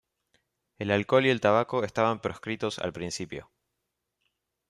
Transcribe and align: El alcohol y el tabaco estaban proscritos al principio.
El 0.79 0.89
alcohol 0.89 1.27
y 1.27 1.29
el 1.29 1.41
tabaco 1.41 1.83
estaban 1.83 2.21
proscritos 2.21 2.79
al 2.79 2.91
principio. 2.91 3.51